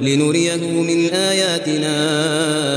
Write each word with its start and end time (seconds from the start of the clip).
لنريه 0.00 0.56
من 0.56 1.06
آياتنا 1.10 1.94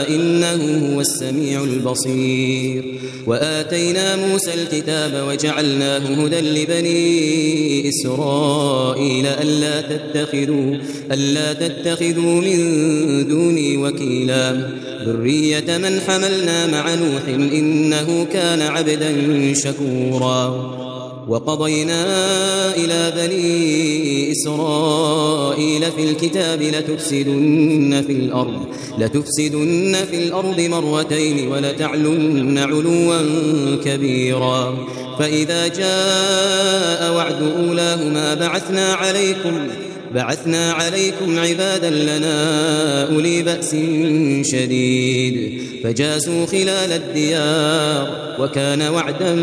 إنه 0.07 0.95
هو 0.95 1.01
السميع 1.01 1.63
البصير. 1.63 2.83
وآتينا 3.27 4.15
موسى 4.15 4.53
الكتاب 4.53 5.27
وجعلناه 5.27 5.97
هدى 5.97 6.39
لبني 6.39 7.89
إسرائيل 7.89 9.25
ألا 9.25 9.81
تتخذوا, 9.81 10.77
ألا 11.11 11.53
تتخذوا 11.53 12.41
من 12.41 13.27
دوني 13.27 13.77
وكيلا. 13.77 14.69
ذرية 15.05 15.77
من 15.77 15.99
حملنا 16.07 16.67
مع 16.67 16.95
نوح 16.95 17.27
إنه 17.27 18.27
كان 18.33 18.61
عبدا 18.61 19.13
شكورا. 19.53 20.92
وقضينا 21.27 22.05
إلى 22.75 23.13
بني 23.15 24.31
إسرائيل 24.31 25.91
في 25.91 26.03
الكتاب 26.03 26.61
لتفسدن 26.61 28.03
في 28.07 28.11
الأرض 28.11 28.65
لتفسدن 28.97 29.97
في 30.11 30.23
الأرض 30.23 30.59
مرتين 30.61 31.47
ولتعلن 31.47 32.57
علوا 32.57 33.21
كبيرا. 33.85 34.87
فإذا 35.19 35.67
جاء 35.67 37.13
وعد 37.15 37.41
أولاهما 37.41 38.33
بعثنا 38.33 38.93
عليكم 38.93 39.67
بعثنا 40.13 40.71
عليكم 40.71 41.39
عبادا 41.39 41.89
لنا 41.89 43.03
أولي 43.03 43.41
بأس 43.41 43.75
شديد. 44.51 45.61
فجاسوا 45.83 46.45
خلال 46.45 46.91
الديار 46.91 48.35
وكان 48.39 48.81
وعدا 48.81 49.35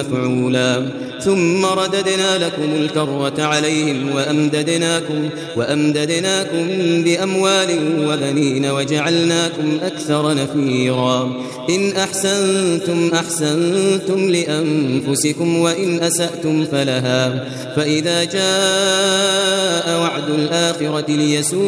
مفعولا. 0.00 0.88
ثم 1.20 1.64
رددنا 1.64 2.38
لكم 2.38 2.74
الكرة 2.76 3.42
عليهم 3.42 4.14
وأمددناكم, 4.14 5.28
وأمددناكم 5.56 6.66
بأموال 7.04 7.68
وبنين 8.08 8.66
وجعلناكم 8.66 9.78
أكثر 9.82 10.34
نفيرا. 10.34 11.42
إن 11.70 11.92
أحسنتم 11.92 13.10
أحسنتم 13.14 14.30
لأنفسكم 14.30 15.58
وإن 15.58 16.00
أسأتم 16.00 16.64
فلها. 16.64 17.48
فإذا 17.76 18.24
جاء 18.24 20.00
وعد 20.00 20.30
الآخرة 20.30 21.10
ليسوء 21.10 21.64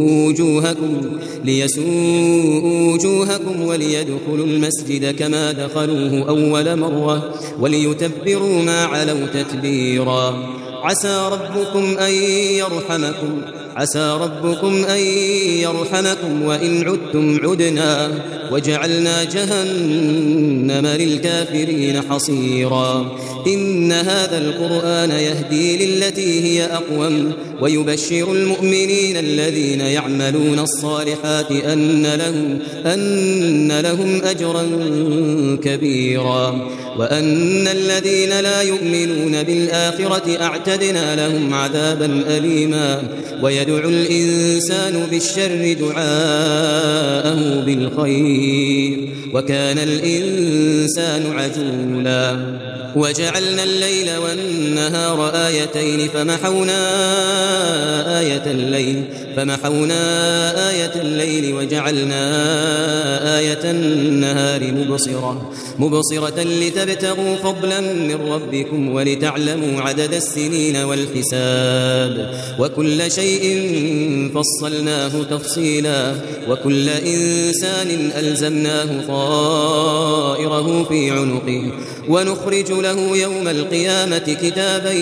وجوهكم 0.00 1.00
ليسوء 1.44 2.64
وجوهكم 2.64 3.62
وليدخلوا 3.62 4.46
المسجد 4.46 5.16
كما 5.16 5.52
دخلوه 5.52 6.28
أول 6.28 6.76
مرة 6.76 7.34
وليتبروا 8.22 8.62
ما 8.62 8.84
علوا 8.84 9.26
تتبيرا 9.26 10.46
عسى 10.82 11.28
ربكم 11.32 11.98
أن 11.98 12.12
يرحمكم. 12.54 13.42
عسى 13.76 14.18
ربكم 14.20 14.84
أن 14.84 14.98
يرحمكم 15.58 16.42
وإن 16.42 16.88
عدتم 16.88 17.38
عدنا. 17.42 18.10
وجعلنا 18.52 19.24
جهنم 19.24 20.86
للكافرين 20.86 22.00
حصيرا. 22.10 23.18
إن 23.46 23.92
هذا 23.92 24.38
القرآن 24.38 25.10
يهدي 25.10 25.86
للتي 25.86 26.44
هي 26.44 26.64
أقوم 26.64 27.32
ويبشر 27.60 28.32
المؤمنين 28.32 29.16
الذين 29.16 29.80
يعملون 29.80 30.58
الصالحات 30.58 31.50
أن 31.50 32.06
لهم, 32.06 32.58
أن 32.86 33.80
لهم 33.80 34.22
أجرا 34.22 34.62
كبيرا. 35.64 36.68
وأن 36.98 37.68
الذين 37.68 38.40
لا 38.40 38.62
يؤمنون 38.62 39.42
بالآخرة 39.42 40.42
أعتدنا 40.42 41.16
لهم 41.16 41.54
عذابا 41.54 42.24
أليما. 42.28 43.02
ويدعو 43.42 43.88
الإنسان 43.88 45.06
بالشر 45.10 45.76
دعاءه 45.80 47.60
بالخير. 47.66 48.33
وكان 49.32 49.78
الإنسان 49.78 51.32
عجولا. 51.32 52.36
وجعلنا 52.96 53.62
الليل 53.62 54.16
والنهار 54.16 55.28
آيتين 55.46 56.08
فمحونا 56.08 56.80
آية 58.20 58.42
الليل. 58.46 59.04
فمحونا 59.36 60.04
آية 60.70 60.92
الليل 61.00 61.54
وجعلنا 61.54 62.24
آية 63.38 63.70
النهار 63.70 64.72
مبصرة 64.72 65.52
مبصرة 65.78 66.42
لتبتغوا 66.42 67.36
فضلا 67.36 67.80
من 67.80 68.32
ربكم 68.32 68.94
ولتعلموا 68.94 69.80
عدد 69.80 70.14
السنين 70.14 70.76
والحساب. 70.76 72.34
وكل 72.58 73.10
شيء 73.12 73.44
فصلناه 74.34 75.22
تفصيلا 75.30 76.14
وكل 76.48 76.88
إنسان 76.88 78.10
ألزمناه 78.18 79.06
طائره 79.08 80.84
في 80.84 81.10
عنقه. 81.10 81.72
ونخرج 82.08 82.72
له 82.72 83.16
يوم 83.16 83.48
القيامة 83.48 84.18
كتابا 84.42 84.92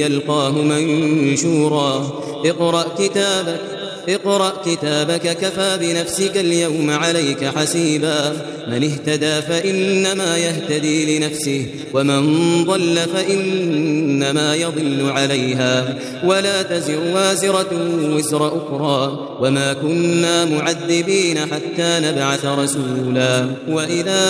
يلقاه 0.00 0.52
منشورا. 0.52 2.22
اقرأ 2.44 2.82
كتابك. 2.98 3.77
اقرأ 4.08 4.52
كتابك 4.66 5.36
كفى 5.36 5.78
بنفسك 5.80 6.36
اليوم 6.36 6.90
عليك 6.90 7.44
حسيبا. 7.44 8.36
من 8.68 8.84
اهتدى 8.84 9.42
فإنما 9.42 10.36
يهتدي 10.36 11.18
لنفسه 11.18 11.66
ومن 11.94 12.64
ضل 12.64 12.96
فإنما 13.14 14.54
يضل 14.54 15.10
عليها. 15.10 15.98
ولا 16.24 16.62
تزر 16.62 17.00
وازرة 17.14 17.70
وزر 18.14 18.48
أخرى 18.48 19.28
وما 19.40 19.72
كنا 19.72 20.44
معذبين 20.44 21.38
حتى 21.38 22.00
نبعث 22.00 22.44
رسولا. 22.44 23.46
وإذا 23.68 24.24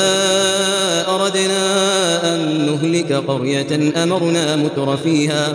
أردنا 1.08 2.34
أن 2.34 2.66
نهلك 2.66 3.12
قرية 3.12 4.02
أمرنا 4.02 4.56
متر 4.56 4.96
فيها 4.96 5.54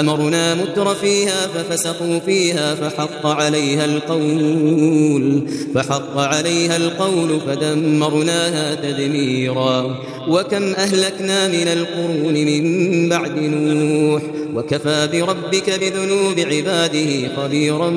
أمرنا 0.00 0.54
متر 0.54 0.94
فيها 0.94 1.46
ففسقوا 1.46 2.18
فيها 2.26 2.74
فحق 2.74 3.26
عليها 3.26 3.63
القول 3.84 5.48
فحق 5.74 6.18
عليها 6.18 6.76
القول 6.76 7.40
فدمرناها 7.46 8.74
تدميرا. 8.74 10.00
وكم 10.28 10.74
أهلكنا 10.74 11.48
من 11.48 11.68
القرون 11.68 12.34
من 12.34 13.08
بعد 13.08 13.38
نوح 13.38 14.22
وكفى 14.54 15.08
بربك 15.12 15.70
بذنوب 15.80 16.40
عباده 16.40 17.28
خبيرا 17.36 17.90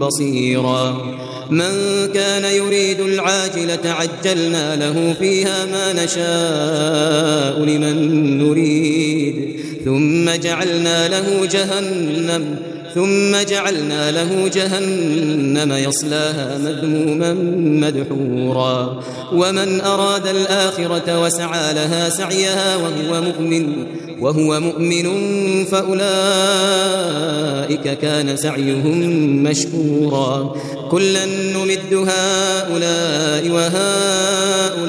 بصيرا. 0.00 1.16
من 1.50 1.72
كان 2.14 2.44
يريد 2.44 3.00
العاجلة 3.00 3.84
عجلنا 3.84 4.76
له 4.76 5.14
فيها 5.18 5.64
ما 5.64 6.04
نشاء 6.04 7.64
لمن 7.64 8.38
نريد. 8.38 9.56
ثم 9.84 10.30
جعلنا 10.42 11.08
له 11.08 11.46
جهنم 11.46 12.56
ثم 12.96 13.36
جعلنا 13.50 14.10
له 14.10 14.48
جهنم 14.48 15.72
يصلاها 15.72 16.58
مذموما 16.58 17.32
مدحورا. 17.86 19.02
ومن 19.32 19.80
أراد 19.80 20.26
الآخرة 20.26 21.22
وسعى 21.22 21.74
لها 21.74 22.08
سعيها 22.08 22.76
وهو 22.76 23.20
مؤمن. 23.22 23.86
وهو 24.20 24.60
مؤمن 24.60 25.06
فأولئك 25.64 26.06
كان 27.98 28.36
سعيهم 28.36 28.98
مشكورا. 29.42 30.56
كلا 30.90 31.24
نمد 31.26 31.92
هؤلاء 31.92 33.50
وهؤلاء 33.50 34.86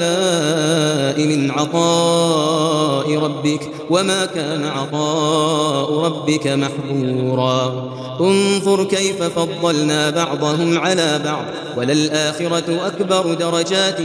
من 1.25 1.52
عطاء 1.52 3.18
ربك 3.18 3.62
وما 3.90 4.25
كان 4.25 4.63
عطاء 4.66 6.00
ربك 6.00 6.48
محظورا. 6.48 7.94
انظر 8.22 8.84
كيف 8.84 9.24
فضلنا 9.24 10.10
بعضهم 10.10 10.78
على 10.78 11.22
بعض 11.25 11.46
وللآخرة 11.78 12.88
أكبر 12.88 13.34
درجات 13.34 14.02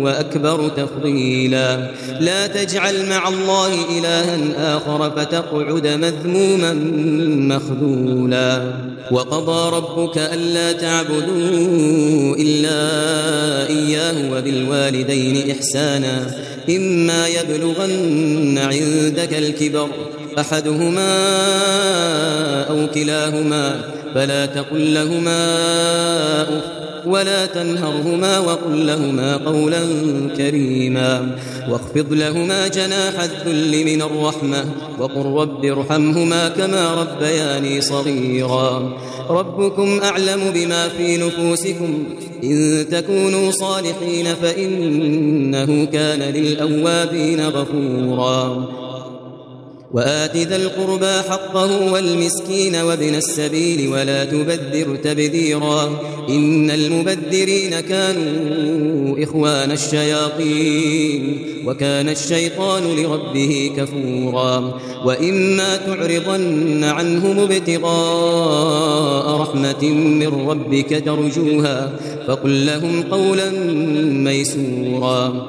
وأكبر 0.00 0.68
تفضيلا. 0.68 1.90
لا 2.20 2.46
تجعل 2.46 3.08
مع 3.08 3.28
الله 3.28 3.74
إلها 3.98 4.35
آخر 4.58 5.10
فتقعد 5.10 5.86
مذموما 5.86 6.72
مخذولا. 7.56 8.62
وقضى 9.10 9.76
ربك 9.76 10.18
ألا 10.18 10.72
تعبدوا 10.72 12.36
إلا 12.36 12.78
إياه 13.68 14.32
وبالوالدين 14.32 15.50
إحسانا. 15.50 16.34
إما 16.70 17.28
يبلغن 17.28 18.58
عندك 18.58 19.34
الكبر 19.38 19.88
أحدهما 20.38 21.16
أو 22.70 22.86
كلاهما 22.94 23.80
فلا 24.14 24.46
تقل 24.46 24.94
لهما 24.94 25.62
أف 26.42 26.85
ولا 27.06 27.46
تنهرهما 27.46 28.38
وقل 28.38 28.86
لهما 28.86 29.36
قولا 29.36 29.80
كريما 30.36 31.36
واخفض 31.70 32.12
لهما 32.12 32.68
جناح 32.68 33.20
الذل 33.20 33.84
من 33.84 34.02
الرحمة 34.02 34.64
وقل 34.98 35.26
رب 35.40 35.64
ارحمهما 35.64 36.48
كما 36.48 36.94
ربياني 36.94 37.80
صغيرا 37.80 38.92
ربكم 39.30 40.00
أعلم 40.02 40.40
بما 40.54 40.88
في 40.88 41.16
نفوسكم 41.16 42.04
إن 42.44 42.86
تكونوا 42.90 43.50
صالحين 43.50 44.34
فإنه 44.42 45.84
كان 45.84 46.20
للأوابين 46.20 47.40
غفورا 47.40 48.68
وآت 49.96 50.36
ذا 50.36 50.56
القربى 50.56 51.22
حقه 51.28 51.92
والمسكين 51.92 52.76
وابن 52.76 53.14
السبيل 53.14 53.88
ولا 53.88 54.24
تبذر 54.24 54.96
تبذيرا 54.96 56.00
إن 56.28 56.70
المبذرين 56.70 57.80
كانوا 57.80 59.24
إخوان 59.24 59.72
الشياطين 59.72 61.46
وكان 61.66 62.08
الشيطان 62.08 62.82
لربه 62.82 63.70
كفورا 63.76 64.80
وإما 65.04 65.76
تعرضن 65.76 66.84
عنهم 66.84 67.38
ابتغاء 67.38 69.40
رحمة 69.40 69.84
من 69.92 70.48
ربك 70.48 71.02
ترجوها 71.04 71.92
فقل 72.28 72.66
لهم 72.66 73.02
قولا 73.02 73.50
ميسورا 74.10 75.48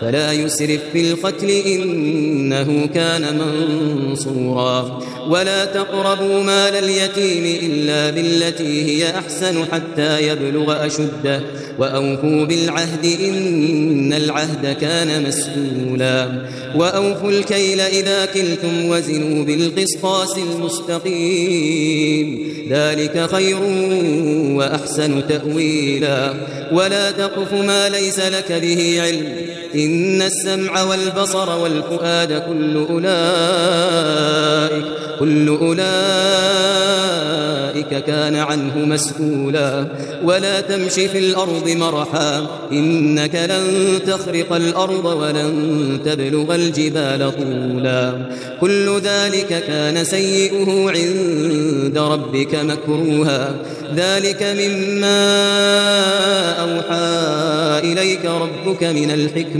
فلا 0.00 0.32
يسرف 0.32 0.80
في 0.92 1.10
القتل 1.10 1.50
إنه 1.50 2.86
كان 2.94 3.38
منصورا. 3.38 5.02
ولا 5.28 5.64
تقربوا 5.64 6.42
مال 6.42 6.74
اليتيم 6.74 7.58
إلا 7.62 8.10
بالتي 8.10 8.84
هي 8.84 9.10
أحسن 9.10 9.64
حتى 9.72 10.28
يبلغ 10.28 10.86
أشده. 10.86 11.40
وأوفوا 11.78 12.44
بالعهد 12.44 13.06
إن 13.20 14.12
العهد 14.12 14.76
كان 14.80 15.22
مسؤولا. 15.22 16.42
وأوفوا 16.76 17.30
الكيل 17.30 17.80
إذا 17.80 18.26
كلتم 18.26 18.88
وزنوا 18.88 19.44
بالقسطاس 19.44 20.38
المستقيم. 20.38 22.48
ذلك 22.70 23.30
خير 23.30 23.58
وأحسن 24.56 25.28
تأويلا. 25.28 26.34
ولا 26.72 27.10
تقف 27.10 27.52
ما 27.52 27.88
ليس 27.88 28.20
لك 28.20 28.52
به 28.52 29.02
علم. 29.02 29.32
إن 29.74 30.22
السمع 30.22 30.82
والبصر 30.82 31.58
والفؤاد 31.58 32.42
كل 32.48 32.86
أولئك 32.90 34.84
كل 35.18 35.48
أولئك 35.48 35.88
كان 38.04 38.36
عنه 38.36 38.78
مسؤولا. 38.78 39.86
ولا 40.24 40.60
تمشي 40.60 41.08
في 41.08 41.18
الأرض 41.18 41.68
مرحا 41.68 42.46
إنك 42.72 43.34
لن 43.34 43.98
تخرق 44.06 44.52
الأرض 44.52 45.04
ولن 45.04 45.98
تبلغ 46.04 46.54
الجبال 46.54 47.32
طولا. 47.38 48.12
كل 48.60 49.00
ذلك 49.00 49.64
كان 49.66 50.04
سيئه 50.04 50.90
عند 50.90 51.98
ربك 51.98 52.54
مكروها. 52.54 53.54
ذلك 53.96 54.42
مما 54.42 55.28
أوحى 56.60 57.08
إليك 57.92 58.24
ربك 58.24 58.84
من 58.84 59.10
الحكمة. 59.10 59.57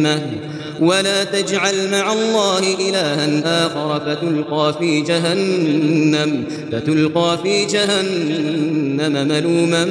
ولا 0.80 1.24
تجعل 1.24 1.90
مع 1.90 2.12
الله 2.12 2.58
إلها 2.58 3.66
آخر 3.66 4.00
فتلقى 4.00 4.74
في 4.78 5.00
جهنم 5.00 6.44
فتلقى 6.72 7.38
في 7.42 7.64
جهنم 7.66 9.28
ملوما 9.28 9.84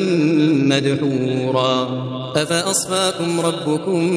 مدحورا. 0.75 2.07
أفأصفاكم 2.35 3.39
ربكم 3.39 4.09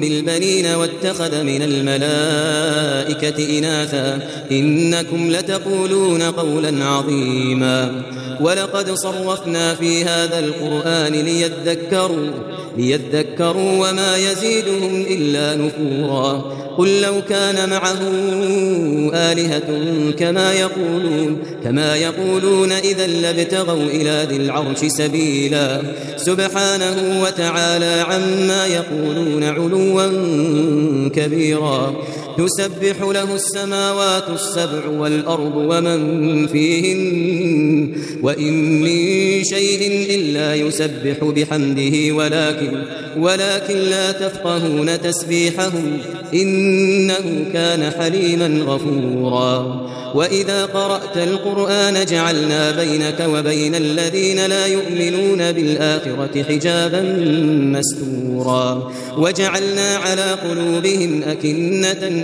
بالبنين 0.00 0.66
واتخذ 0.66 1.42
من 1.42 1.62
الملائكة 1.62 3.58
إناثا؟ 3.58 4.28
إنكم 4.50 5.30
لتقولون 5.30 6.22
قولا 6.22 6.84
عظيما. 6.84 8.02
ولقد 8.40 8.90
صرفنا 8.90 9.74
في 9.74 10.04
هذا 10.04 10.38
القرآن 10.38 11.12
ليذكروا 11.12 12.30
ليذكروا 12.76 13.90
وما 13.90 14.16
يزيدهم 14.16 15.04
إلا 15.10 15.56
نفورا. 15.56 16.54
قل 16.78 17.00
لو 17.00 17.22
كان 17.28 17.70
معه 17.70 18.00
آلهة 19.14 19.68
كما 20.18 20.52
يقولون 20.52 21.38
كما 21.64 21.96
يقولون 21.96 22.72
إذا 22.72 23.06
لابتغوا 23.06 23.86
إلى 23.86 24.26
ذي 24.30 24.36
العرش 24.36 24.78
سبيلا. 24.86 25.82
سبحانه 26.16 27.22
وتعالى 27.22 28.04
عما 28.08 28.66
يقولون 28.66 29.44
علوا 29.44 30.08
كبيرا. 31.08 31.94
تسبح 32.38 33.00
له 33.00 33.34
السماوات 33.34 34.30
السبع 34.30 34.88
والأرض 34.88 35.56
ومن 35.56 36.46
فيهن 36.46 37.96
وإن 38.22 38.80
من 38.80 39.44
شيء 39.44 40.06
إلا 40.14 40.54
يسبح 40.54 41.24
بحمده 41.24 42.14
ولكن 42.14 42.84
ولكن 43.18 43.76
لا 43.76 44.12
تفقهون 44.12 45.00
تسبيحهم 45.00 45.98
إنه 46.34 47.44
كان 47.52 47.90
حليما 47.90 48.64
غفورا. 48.64 49.84
وإذا 50.14 50.64
قرأت 50.64 51.16
القرآن 51.16 52.04
جعلنا 52.04 52.70
بينك 52.70 53.26
وبين 53.28 53.74
الذين 53.74 54.46
لا 54.46 54.66
يؤمنون 54.66 55.52
بالآخرة 55.52 56.42
حجابا 56.42 57.00
مستورا. 57.78 58.92
وجعلنا 59.18 59.96
على 59.96 60.30
قلوبهم 60.32 61.22
أكنة 61.22 62.23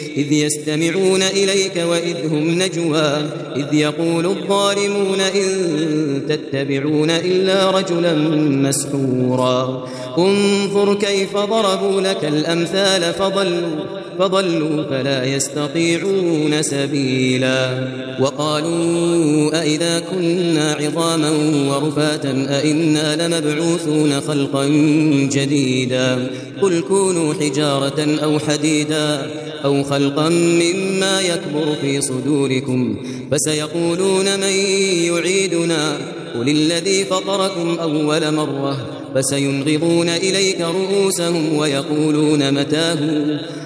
إذ 0.17 0.31
يستمعون 0.31 1.21
إليك 1.21 1.83
وإذ 1.89 2.27
هم 2.27 2.61
نجوى 2.61 3.29
إذ 3.55 3.73
يقول 3.73 4.25
الظالمون 4.25 5.21
إن 5.21 5.47
تتبعون 6.29 7.09
إلا 7.09 7.71
رجلا 7.71 8.13
مسحورا. 8.67 9.87
انظر 10.17 10.93
كيف 10.93 11.37
ضربوا 11.37 12.01
لك 12.01 12.25
الأمثال 12.25 13.13
فضلوا 13.13 14.00
فضلوا 14.21 14.83
فلا 14.83 15.25
يستطيعون 15.25 16.61
سبيلا. 16.61 17.87
وقالوا 18.19 19.61
أئذا 19.61 19.99
كنا 19.99 20.73
عظاما 20.73 21.31
ورفاتا 21.69 22.59
أئنا 22.59 23.27
لمبعوثون 23.27 24.21
خلقا 24.21 24.65
جديدا. 25.31 26.27
قل 26.61 26.81
كونوا 26.81 27.33
حجارة 27.33 28.19
أو 28.23 28.39
حديدا 28.39 29.27
أو 29.65 29.83
خلقا 29.83 30.29
مما 30.29 31.21
يكبر 31.21 31.75
في 31.81 32.01
صدوركم. 32.01 32.97
فسيقولون 33.31 34.25
من 34.39 34.53
يعيدنا؟ 35.05 35.97
قل 36.35 36.49
الذي 36.49 37.05
فطركم 37.05 37.77
أول 37.79 38.33
مرة. 38.33 38.77
فسينغضون 39.15 40.09
إليك 40.09 40.61
رؤوسهم 40.61 41.57
ويقولون 41.57 42.53
متاه؟ 42.53 42.97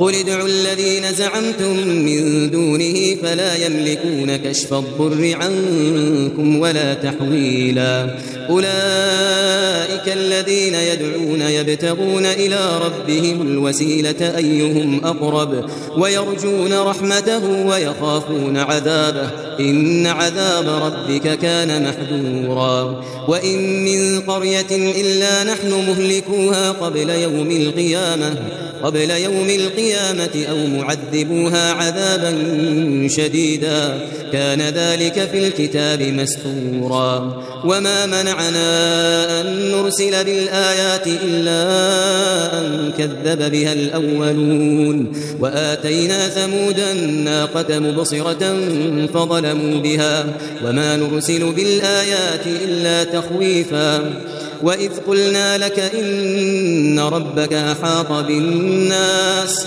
قل 0.00 0.14
ادعوا 0.14 0.48
الذين 0.48 1.12
زعمتم 1.12 1.88
من 1.88 2.50
دونه 2.50 3.16
فلا 3.22 3.66
يملكون 3.66 4.36
كشف 4.36 4.74
الضر 4.74 5.36
عنكم 5.40 6.58
ولا 6.58 6.94
تحويلا. 6.94 8.16
أولئك 8.50 10.12
الذين 10.12 10.74
يدعون 10.74 11.40
يبتغون 11.40 12.26
إلى 12.26 12.80
ربهم 12.84 13.42
الوسيلة 13.42 14.36
أيهم 14.36 15.04
أقرب 15.04 15.64
ويرجون 15.98 16.72
رحمته 16.72 17.66
ويخافون 17.66 18.56
عذابه. 18.56 19.30
إن 19.60 20.06
عذاب 20.06 20.68
ربك 20.68 21.38
كان 21.38 21.88
محذورا. 21.88 23.04
وإن 23.28 23.84
من 23.84 24.20
قرية 24.20 25.00
إلا 25.00 25.44
نحن 25.44 25.70
مهلكوها 25.70 26.70
قبل 26.70 27.10
يوم 27.10 27.50
القيامة. 27.50 28.65
قبل 28.82 29.10
يوم 29.10 29.50
القيامة 29.50 30.46
أو 30.50 30.66
معذبوها 30.66 31.72
عذابا 31.72 32.32
شديدا. 33.08 33.98
كان 34.32 34.62
ذلك 34.62 35.28
في 35.32 35.46
الكتاب 35.46 36.02
مسطورا 36.02 37.42
وما 37.64 38.06
منعنا 38.06 39.40
أن 39.40 39.72
نرسل 39.72 40.24
بالآيات 40.24 41.06
إلا 41.06 41.62
أن 42.58 42.92
كذب 42.98 43.50
بها 43.50 43.72
الأولون. 43.72 45.12
وآتينا 45.40 46.28
ثمود 46.28 46.78
الناقة 46.78 47.78
مبصرة 47.78 48.56
فظلموا 49.14 49.80
بها. 49.80 50.26
وما 50.64 50.96
نرسل 50.96 51.52
بالآيات 51.52 52.46
إلا 52.64 53.04
تخويفا. 53.04 54.12
وإذ 54.62 54.90
قلنا 55.06 55.58
لك 55.58 55.78
إن 55.78 56.98
ربك 56.98 57.52
أحاط 57.52 58.12
بالناس 58.12 59.66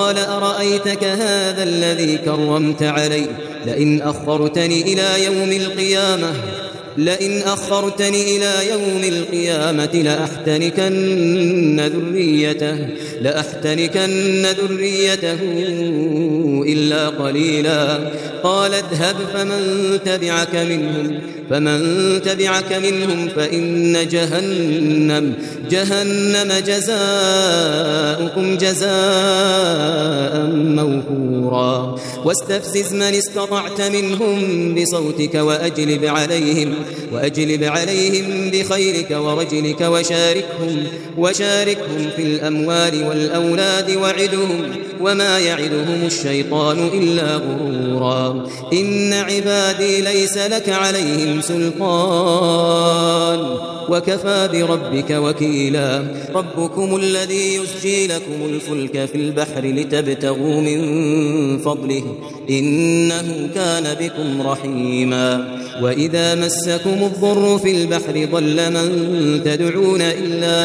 أرأيتك 0.09 1.03
هذا 1.03 1.63
الذي 1.63 2.17
كرمت 2.17 2.83
علي؟ 2.83 3.27
لئن 3.65 4.01
أخرتني 4.01 4.81
إلى 4.81 5.25
يوم 5.25 5.51
القيامة. 5.51 6.33
لئن 6.97 7.41
أخرتني 7.41 8.37
إلى 8.37 8.69
يوم 8.69 9.03
القيامة 9.03 9.95
لأحتنكن 10.03 11.79
ذريته 11.79 12.87
لأحتنكن 13.21 14.45
ذريته 14.45 15.39
إلا 16.67 17.09
قليلا. 17.09 17.99
قال 18.43 18.73
اذهب 18.73 19.15
فمن 19.33 19.99
تبعك 20.05 20.55
منهم 20.55 21.19
فمن 21.49 21.81
تبعك 22.21 22.73
منهم 22.73 23.27
فإن 23.35 24.07
جهنم 24.07 25.33
جهنم 25.69 26.53
جزاؤكم 26.67 28.57
جزاء 28.57 30.45
موفورا. 30.55 31.95
واستفزز 32.25 32.93
من 32.93 33.01
استطعت 33.01 33.81
منهم 33.81 34.75
بصوتك 34.75 35.35
وأجلب 35.35 36.05
عليهم 36.05 36.73
وأجلب 37.11 37.63
عليهم 37.63 38.51
بخيرك 38.51 39.11
ورجلك 39.11 39.81
وشاركهم 39.81 40.83
وشاركهم 41.17 42.09
في 42.15 42.21
الأموال 42.21 43.07
والأولاد 43.07 43.95
وعدهم 43.95 44.71
وما 45.01 45.39
يعدهم 45.39 46.03
الشيطان 46.05 46.87
إلا 46.93 47.35
غرورا. 47.35 48.47
إن 48.73 49.13
عبادي 49.13 50.01
ليس 50.01 50.37
لك 50.37 50.69
عليهم 50.69 51.41
سلطان. 51.41 52.91
وكفى 53.89 54.49
بربك 54.53 55.11
وكيلا. 55.11 56.03
ربكم 56.35 56.95
الذي 56.95 57.55
يسجي 57.55 58.07
لكم 58.07 58.45
الفلك 58.45 59.05
في 59.05 59.15
البحر 59.15 59.65
لتبتغوا 59.65 60.61
من 60.61 60.81
فضله 61.57 62.03
إنه 62.49 63.49
كان 63.55 63.95
بكم 63.99 64.41
رحيما. 64.41 65.60
وإذا 65.81 66.35
مسكم 66.35 67.03
الضر 67.03 67.57
في 67.57 67.71
البحر 67.71 68.27
ضل 68.31 68.71
من 68.73 69.41
تدعون 69.45 70.01
إلا 70.01 70.55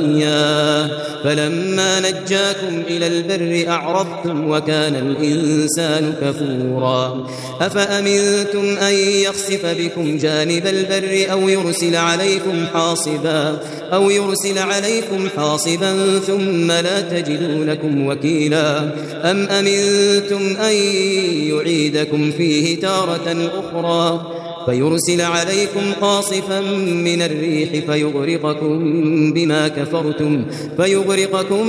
إياه 0.00 0.90
فلما 1.24 2.00
نجاكم 2.00 2.82
إلى 2.90 3.06
البر 3.06 3.70
أعرضتم 3.70 4.50
وكان 4.50 4.94
الإنسان 4.94 6.12
كفورا 6.22 7.26
أفأمنتم 7.60 8.78
أن 8.86 8.94
يخسف 8.94 9.66
بكم 9.66 10.16
جانب 10.16 10.66
البر 10.66 11.32
أو 11.32 11.48
يرسل 11.48 11.96
عليكم 11.96 12.66
حاصبا 12.74 13.60
أو 13.92 14.10
يرسل 14.10 14.58
عليكم 14.58 15.28
حاصبا 15.36 16.18
ثم 16.26 16.66
لا 16.66 17.00
تجدوا 17.00 17.64
لكم 17.64 18.06
وكيلا 18.06 18.78
أم 19.30 19.46
أمنتم 19.48 20.56
أن 20.60 20.74
يعيدكم 21.48 22.30
فيه 22.30 22.80
تارة 22.80 23.50
أخرى 23.54 24.03
فيرسل 24.66 25.20
عليكم 25.20 25.92
قاصفا 26.00 26.60
من 27.06 27.22
الريح 27.22 27.70
فيغرقكم 27.70 28.78
بما 29.32 29.68
كفرتم 29.68 30.44
فيغرقكم 30.76 31.64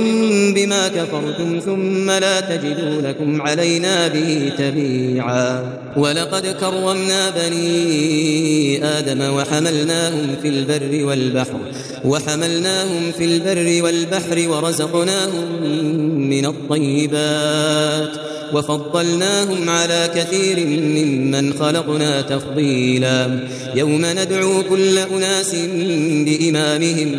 بما 0.54 0.88
كفرتم 0.88 1.58
ثم 1.58 2.10
لا 2.10 2.40
تجدوا 2.40 3.00
لكم 3.02 3.42
علينا 3.42 4.08
به 4.08 4.52
تبيعا. 4.58 5.78
ولقد 5.96 6.46
كرمنا 6.46 7.30
بني 7.30 8.84
آدم 8.84 9.34
وحملناهم 9.34 10.36
في 10.42 10.48
البر 10.48 11.04
والبحر 11.04 11.60
وحملناهم 12.04 13.12
في 13.18 13.24
البر 13.24 13.84
والبحر 13.84 14.48
ورزقناهم 14.48 15.62
من 16.28 16.46
الطيبات. 16.46 18.35
وفضلناهم 18.52 19.70
على 19.70 20.10
كثير 20.14 20.66
ممن 20.66 21.52
خلقنا 21.52 22.20
تفضيلا. 22.20 23.40
يوم 23.74 24.06
ندعو 24.06 24.62
كل 24.62 24.98
أناس 24.98 25.54
بإمامهم 26.26 27.18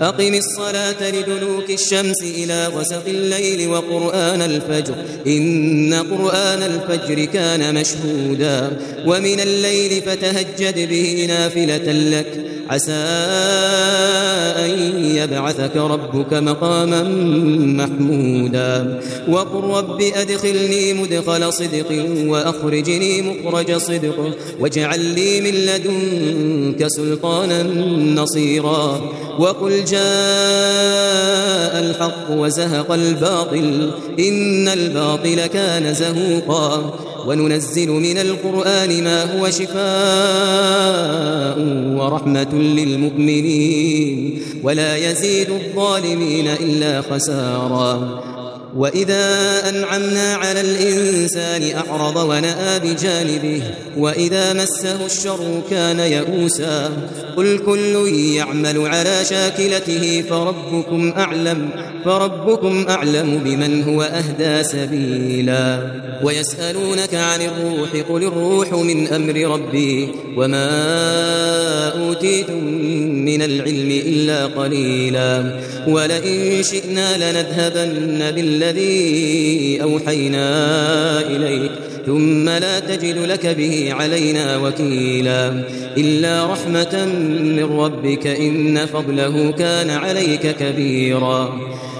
أقم 0.00 0.34
الصلاة 0.34 1.10
لدلوك 1.10 1.70
الشمس 1.70 2.22
إلى 2.22 2.66
غسق 2.66 3.02
الليل 3.06 3.68
وقرآن 3.68 4.42
الفجر. 4.42 4.94
إن 5.26 5.94
قرآن 5.94 6.62
الفجر 6.62 7.24
كان 7.24 7.74
مشهودا. 7.74 8.76
ومن 9.06 9.40
الليل 9.40 10.02
فتهجد 10.02 10.88
به 10.88 11.26
نافلة 11.28 11.92
لك. 11.92 12.59
عسى 12.70 12.92
أن 14.56 15.04
يبعثك 15.04 15.76
ربك 15.76 16.32
مقاما 16.32 17.02
محمودا. 17.76 19.00
وقل 19.28 19.76
رب 19.76 20.00
أدخلني 20.14 20.92
مدخل 20.92 21.52
صدق 21.52 22.06
وأخرجني 22.26 23.22
مخرج 23.22 23.76
صدق. 23.76 24.34
واجعل 24.60 25.00
لي 25.00 25.40
من 25.40 25.54
لدنك 25.54 26.86
سلطانا 26.88 27.62
نصيرا. 28.22 29.00
وقل 29.38 29.84
جاء 29.84 30.00
الحق 31.80 32.30
وزهق 32.30 32.92
الباطل. 32.92 33.90
إن 34.18 34.68
الباطل 34.68 35.46
كان 35.46 35.94
زهوقا. 35.94 36.94
وننزل 37.26 37.90
من 37.90 38.18
القرآن 38.18 39.04
ما 39.04 39.40
هو 39.40 39.50
شفاء 39.50 39.80
ورحمة 41.96 42.54
للمؤمنين 42.54 44.40
ولا 44.62 44.96
يزيد 44.96 45.50
الظالمين 45.50 46.46
إلا 46.48 47.00
خسارا. 47.00 48.29
وإذا 48.76 49.24
أنعمنا 49.68 50.34
على 50.34 50.60
الإنسان 50.60 51.76
أعرض 51.76 52.16
ونأى 52.16 52.78
بجانبه 52.78 53.62
وإذا 53.96 54.52
مسه 54.52 55.06
الشر 55.06 55.62
كان 55.70 55.98
يئوسا 55.98 56.90
قل 57.36 57.58
كل 57.58 58.08
يعمل 58.14 58.86
على 58.86 59.24
شاكلته 59.24 60.24
فربكم 60.30 61.12
أعلم 61.16 61.70
فربكم 62.04 62.86
أعلم 62.88 63.40
بمن 63.44 63.82
هو 63.82 64.02
أهدى 64.02 64.64
سبيلا 64.64 65.92
ويسألونك 66.22 67.14
عن 67.14 67.40
الروح 67.40 67.90
قل 68.08 68.22
الروح 68.22 68.72
من 68.72 69.08
أمر 69.08 69.34
ربي 69.34 70.08
وما 70.36 70.68
أوتيتم 71.88 72.99
من 73.24 73.42
العلم 73.42 73.90
إلا 74.06 74.46
قليلا. 74.46 75.60
ولئن 75.86 76.62
شئنا 76.62 77.16
لنذهبن 77.16 78.30
بالذي 78.30 79.82
أوحينا 79.82 80.46
إليك 81.20 81.70
ثم 82.06 82.48
لا 82.48 82.80
تجد 82.80 83.18
لك 83.18 83.46
به 83.46 83.92
علينا 83.92 84.56
وكيلا. 84.56 85.64
إلا 85.96 86.46
رحمة 86.46 87.04
من 87.30 87.78
ربك 87.80 88.26
إن 88.26 88.86
فضله 88.86 89.50
كان 89.52 89.90
عليك 89.90 90.56
كبيرا. 90.56 91.60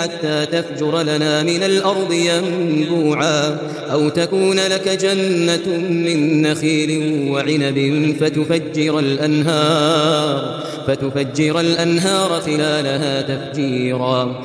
حتى 0.00 0.46
تفجر 0.46 1.02
لنا 1.02 1.42
من 1.42 1.62
الأرض 1.62 2.12
ينبوعا 2.12 3.58
أو 3.92 4.08
تكون 4.08 4.56
لك 4.56 4.88
جنة 4.88 5.78
من 5.78 6.42
نخيل 6.42 7.22
وعنب 7.30 8.16
فتفجر 8.20 8.98
الأنهار 8.98 10.60
فتفجر 10.86 11.60
الأنهار 11.60 12.40
خلالها 12.40 13.22
تفجيرا 13.22 14.44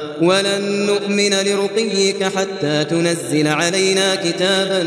ولن 0.21 0.85
نؤمن 0.85 1.33
لرقيك 1.33 2.23
حتى 2.23 2.83
تنزل 2.83 3.47
علينا 3.47 4.15
كتابا 4.15 4.83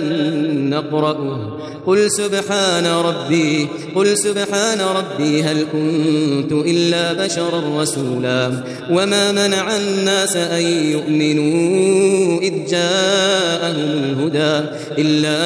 نقرأه. 0.53 1.61
قل 1.87 2.11
سبحان 2.11 2.87
ربي 2.87 3.69
قل 3.95 4.19
سبحان 4.19 4.81
ربي 4.81 5.43
هل 5.43 5.67
كنت 5.73 6.53
إلا 6.53 7.13
بشرا 7.13 7.83
رسولا؟ 7.83 8.51
وما 8.91 9.33
منع 9.33 9.77
الناس 9.77 10.37
أن 10.37 10.63
يؤمنوا 10.93 12.41
إذ 12.41 12.53
جاءهم 12.71 13.77
الهدى 13.77 14.69
إلا 14.99 15.39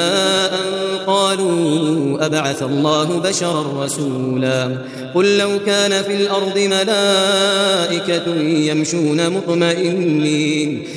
أن 0.55 0.65
قالوا 1.07 2.27
أبعث 2.27 2.63
الله 2.63 3.19
بشرا 3.19 3.85
رسولا. 3.85 4.79
قل 5.15 5.39
لو 5.39 5.59
كان 5.67 6.03
في 6.03 6.15
الأرض 6.15 6.59
ملائكة 6.59 8.35
يمشون 8.43 9.31
مطمئنين 9.31 9.78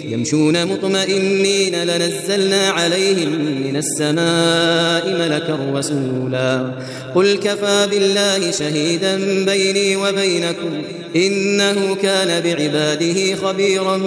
يمشون 0.10 0.66
مطمئنين 0.66 1.84
لنزلنا 1.84 2.70
عليهم 2.70 3.30
من 3.64 3.76
السماء 3.78 5.20
ملكا 5.20 5.60
رسولا. 5.74 6.72
قل 7.16 7.38
كفى 7.38 7.88
بالله 7.92 8.52
شهيدا 8.52 9.46
بيني 9.46 9.96
وبينكم 9.96 10.82
إنه 11.16 11.96
كان 11.96 12.44
بعباده 12.44 13.36
خبيرا 13.36 13.98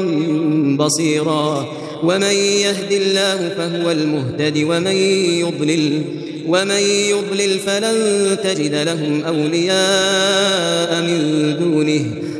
بصيرا. 0.78 1.68
ومن 2.02 2.32
يهد 2.32 2.92
الله 2.92 3.48
فهو 3.56 3.90
المهتد 3.90 4.58
ومن 4.58 4.96
يضلل 5.40 6.02
ومن 6.46 6.80
يضلل 7.10 7.58
فلن 7.58 7.96
تجد 8.44 8.74
لهم 8.74 9.24
أولياء 9.24 11.02
من 11.02 11.56
دونه. 11.60 12.04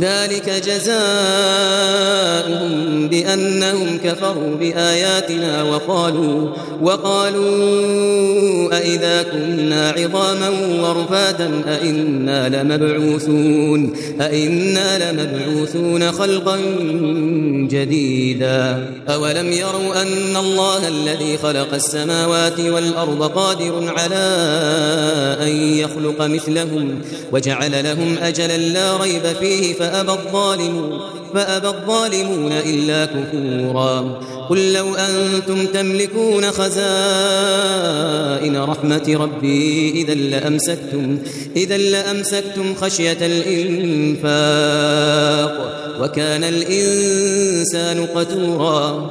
ذلك 0.00 0.50
جزاؤهم 0.66 0.98
بأنهم 3.08 3.98
كفروا 4.04 4.56
بآياتنا 4.60 5.62
وقالوا 5.62 6.48
وقالوا 6.82 7.48
أئذا 8.78 9.22
كنا 9.22 9.90
عظاما 9.90 10.50
ورفاتا 10.82 11.50
أئنا 11.68 12.48
لمبعوثون 12.48 13.92
أئنا 14.20 15.12
لمبعوثون 15.12 16.12
خلقا 16.12 16.58
جديدا 17.70 18.90
أولم 19.08 19.52
يروا 19.52 20.02
أن 20.02 20.36
الله 20.36 20.88
الذي 20.88 21.38
خلق 21.38 21.74
السماوات 21.74 22.60
والأرض 22.60 23.22
قادر 23.22 23.94
على 23.96 24.26
أن 25.42 25.48
يخلق 25.78 26.22
مثلهم 26.22 27.00
وجعل 27.32 27.84
لهم 27.84 28.18
أجلا 28.22 28.58
لا 28.58 28.96
ريب 28.96 29.22
فيه 29.40 29.74
فأبى 29.78 30.12
الظالمون 30.12 31.00
فأبى 31.34 31.68
الظالمون 31.68 32.52
إلا 32.52 33.04
كفورا. 33.06 34.20
قل 34.48 34.72
لو 34.72 34.94
أنتم 34.94 35.66
تملكون 35.66 36.50
خزائن 36.50 36.78
رحمة 38.56 39.16
ربي 39.20 39.90
إذا 39.90 40.14
لأمسكتم, 40.14 41.18
إذا 41.56 41.76
لأمسكتم 41.76 42.74
خشية 42.74 43.18
الإنفاق 44.32 44.38
وكان 46.00 46.44
الإنسان 46.44 48.06
قتورا. 48.06 49.10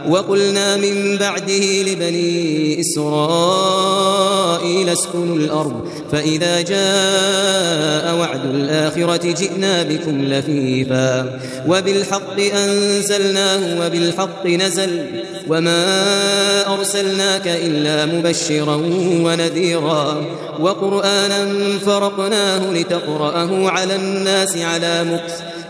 وقلنا 0.09 0.77
من 0.77 1.17
بعده 1.17 1.81
لبني 1.81 2.79
إسرائيل 2.81 4.09
اسكنوا 4.89 5.35
الأرض 5.35 5.87
فإذا 6.11 6.61
جاء 6.61 8.15
وعد 8.15 8.45
الآخرة 8.45 9.31
جئنا 9.31 9.83
بكم 9.83 10.21
لفيفا. 10.25 11.39
وبالحق 11.67 12.39
أنزلناه 12.39 13.85
وبالحق 13.85 14.47
نزل 14.47 15.05
وما 15.47 16.73
أرسلناك 16.73 17.47
إلا 17.47 18.05
مبشرا 18.05 18.75
ونذيرا. 19.25 20.25
وقرآنا 20.59 21.47
فرقناه 21.85 22.73
لتقرأه 22.73 23.69
على 23.69 23.95
الناس 23.95 24.57
على 24.57 25.03
مكث 25.03 25.41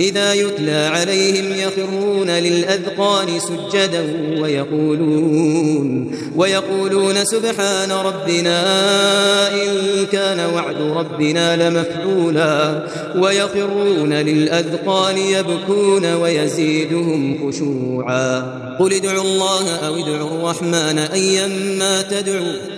إذا 0.00 0.34
يتلى 0.34 0.90
عليهم 0.92 1.52
يخرون 1.52 2.30
للأذقان 2.30 3.26
سجدا 3.40 4.04
ويقولون 4.40 6.10
ويقولون 6.36 7.24
سبحان 7.24 7.92
ربنا 7.92 8.58
إن 9.52 10.06
كان 10.12 10.54
وعد 10.54 10.80
ربنا 10.80 11.68
لمفعولا 11.68 12.84
ويخرون 13.16 14.12
للأذقان 14.12 15.18
يبكون 15.18 16.14
ويزيدهم 16.14 17.50
خشوعا. 17.50 18.58
قل 18.78 18.92
ادعوا 18.92 19.22
الله 19.22 19.76
أو 19.76 19.94
ادعوا 19.96 20.40
الرحمن 20.40 20.98
أيما 20.98 22.02
تدعوا 22.02 22.77